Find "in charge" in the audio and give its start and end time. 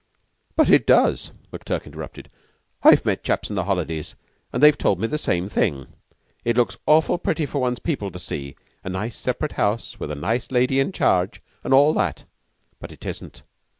10.79-11.39